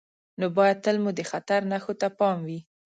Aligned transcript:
نو 0.39 0.45
باید 0.57 0.77
تل 0.85 0.97
مو 1.03 1.11
د 1.17 1.21
خطر 1.31 1.59
نښو 1.71 1.93
ته 2.01 2.07
پام 2.19 2.37
وي. 2.47 2.59